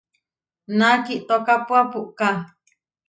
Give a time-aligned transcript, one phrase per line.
[0.77, 2.27] Na kitókapua puʼká.